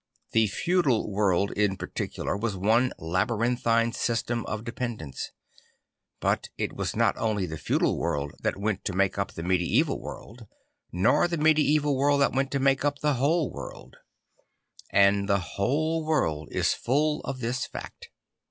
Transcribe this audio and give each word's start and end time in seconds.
The 0.31 0.47
feudal 0.47 1.11
world 1.11 1.51
in 1.51 1.77
particular 1.77 2.35
was 2.35 2.55
one 2.57 2.91
labyrinthine 2.97 3.91
system 3.93 4.47
of 4.47 4.63
dependence; 4.63 5.29
but 6.19 6.49
it 6.57 6.73
was 6.73 6.95
not 6.95 7.15
only 7.17 7.45
the 7.45 7.59
feudal 7.59 7.99
world 7.99 8.33
that 8.41 8.57
went 8.57 8.83
to 8.85 8.93
make 8.93 9.19
up 9.19 9.33
the 9.33 9.43
medieval 9.43 9.99
world 10.01 10.47
nor 10.91 11.27
the 11.27 11.37
medieval 11.37 11.95
world 11.95 12.19
that 12.21 12.33
went 12.33 12.49
to 12.53 12.59
make 12.59 12.83
up 12.83 12.97
the 12.97 13.13
whole 13.13 13.51
world; 13.51 13.97
and 14.89 15.29
the 15.29 15.37
whole 15.39 16.03
world 16.03 16.49
is 16.51 16.73
full 16.73 17.19
of 17.21 17.39
this 17.39 17.67
fact. 17.67 18.09